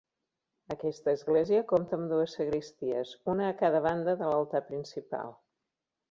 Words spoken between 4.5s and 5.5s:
principal.